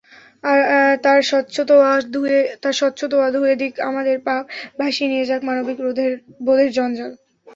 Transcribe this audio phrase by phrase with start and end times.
[1.03, 1.19] তার
[2.79, 4.43] স্বচ্ছতোয়া ধুয়ে দিক আমাদের পাপ,
[4.79, 5.77] ভাসিয়ে নিয়ে যাক মানবিক
[6.45, 7.11] বোধের জঞ্জাল।